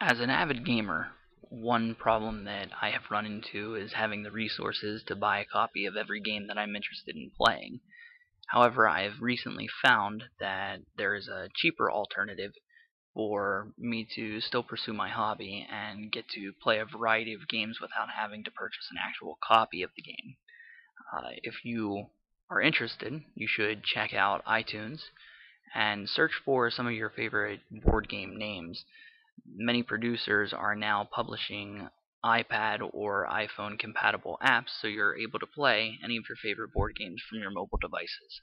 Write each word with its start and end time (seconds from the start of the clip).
As 0.00 0.18
an 0.18 0.28
avid 0.28 0.64
gamer, 0.64 1.12
one 1.40 1.94
problem 1.94 2.44
that 2.44 2.72
I 2.82 2.90
have 2.90 3.10
run 3.10 3.26
into 3.26 3.76
is 3.76 3.92
having 3.92 4.24
the 4.24 4.32
resources 4.32 5.04
to 5.04 5.14
buy 5.14 5.38
a 5.38 5.44
copy 5.44 5.86
of 5.86 5.96
every 5.96 6.20
game 6.20 6.48
that 6.48 6.58
I'm 6.58 6.74
interested 6.74 7.14
in 7.14 7.30
playing. 7.30 7.80
However, 8.48 8.88
I 8.88 9.02
have 9.02 9.22
recently 9.22 9.68
found 9.68 10.24
that 10.40 10.80
there 10.96 11.14
is 11.14 11.28
a 11.28 11.48
cheaper 11.54 11.90
alternative 11.90 12.54
for 13.14 13.72
me 13.78 14.04
to 14.16 14.40
still 14.40 14.64
pursue 14.64 14.92
my 14.92 15.08
hobby 15.08 15.64
and 15.70 16.10
get 16.10 16.28
to 16.30 16.52
play 16.52 16.80
a 16.80 16.84
variety 16.84 17.32
of 17.32 17.46
games 17.46 17.80
without 17.80 18.10
having 18.10 18.42
to 18.44 18.50
purchase 18.50 18.88
an 18.90 18.98
actual 19.00 19.38
copy 19.42 19.82
of 19.82 19.90
the 19.94 20.02
game. 20.02 20.36
Uh, 21.16 21.30
if 21.44 21.64
you 21.64 22.10
are 22.50 22.60
interested, 22.60 23.22
you 23.36 23.46
should 23.46 23.84
check 23.84 24.12
out 24.12 24.44
iTunes 24.44 25.04
and 25.72 26.08
search 26.08 26.32
for 26.44 26.68
some 26.70 26.88
of 26.88 26.92
your 26.92 27.10
favorite 27.10 27.60
board 27.70 28.08
game 28.08 28.36
names. 28.36 28.84
Many 29.56 29.82
producers 29.82 30.52
are 30.52 30.76
now 30.76 31.04
publishing 31.04 31.88
iPad 32.24 32.88
or 32.92 33.26
iPhone 33.28 33.78
compatible 33.78 34.38
apps 34.40 34.70
so 34.80 34.86
you're 34.86 35.18
able 35.18 35.38
to 35.40 35.46
play 35.46 35.98
any 36.04 36.16
of 36.16 36.24
your 36.28 36.36
favorite 36.36 36.72
board 36.72 36.94
games 36.96 37.22
from 37.28 37.40
your 37.40 37.50
mobile 37.50 37.78
devices. 37.80 38.40